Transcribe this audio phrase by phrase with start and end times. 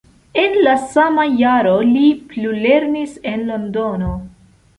[0.43, 4.11] En la sama jaro li plulernis en Londono.